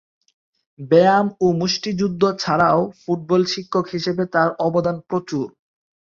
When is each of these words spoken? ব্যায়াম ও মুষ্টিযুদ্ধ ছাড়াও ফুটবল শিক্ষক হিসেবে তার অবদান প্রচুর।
ব্যায়াম 0.79 1.27
ও 1.41 1.57
মুষ্টিযুদ্ধ 1.59 2.21
ছাড়াও 2.39 2.79
ফুটবল 3.01 3.41
শিক্ষক 3.53 3.85
হিসেবে 3.95 4.23
তার 4.33 4.49
অবদান 4.67 4.97
প্রচুর। 5.09 5.45